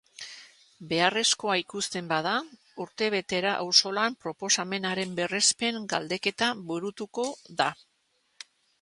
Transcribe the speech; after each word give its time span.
Beharrezkoa 0.93 1.57
ikusten 1.63 2.07
bada, 2.13 2.31
urtebetera 2.87 3.53
auzolan 3.67 4.19
proposamenaren 4.27 5.15
berrespen 5.23 5.81
galdeketa 5.95 6.53
burutuko 6.75 7.31
da. 7.63 7.73